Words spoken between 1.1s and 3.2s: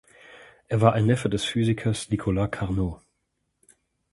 des Physikers Nicolas Carnot.